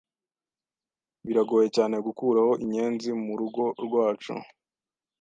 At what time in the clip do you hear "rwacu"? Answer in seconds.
3.85-4.33